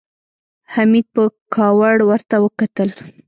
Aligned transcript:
حميد 0.73 1.05
په 1.15 1.23
کاوړ 1.55 1.97
ورته 2.09 2.35
وکتل. 2.45 2.89